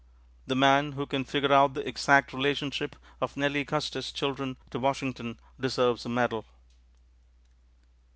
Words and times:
The 0.47 0.55
man 0.55 0.93
who 0.93 1.05
can 1.05 1.23
figure 1.23 1.53
out 1.53 1.75
the 1.75 1.87
exact 1.87 2.33
relationship 2.33 2.95
of 3.21 3.37
Nellie 3.37 3.63
Custis' 3.63 4.11
children 4.11 4.57
to 4.71 4.79
Washington 4.79 5.39
deserves 5.59 6.07
a 6.07 6.09
medal. 6.09 6.43